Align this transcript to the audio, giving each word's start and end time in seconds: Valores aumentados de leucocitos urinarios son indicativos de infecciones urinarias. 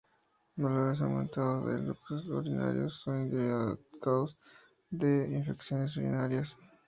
Valores 0.57 0.99
aumentados 1.03 1.63
de 1.67 1.79
leucocitos 1.79 2.27
urinarios 2.35 2.99
son 3.01 3.17
indicativos 3.27 4.35
de 4.89 5.29
infecciones 5.37 5.95
urinarias. 5.95 6.57